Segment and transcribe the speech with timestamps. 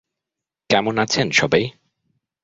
[0.69, 1.63] কেমন আছেন সবাই?